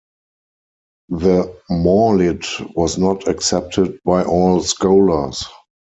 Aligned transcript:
The 1.09 1.55
Mawlid 1.69 2.47
was 2.75 2.97
not 2.97 3.27
accepted 3.27 3.99
by 4.03 4.23
all 4.23 4.63
scholars. 4.63 5.45